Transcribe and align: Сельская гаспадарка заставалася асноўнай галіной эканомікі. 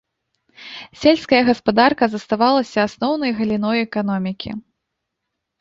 Сельская 1.01 1.41
гаспадарка 1.49 2.05
заставалася 2.15 2.77
асноўнай 2.87 3.31
галіной 3.41 3.77
эканомікі. 3.89 4.49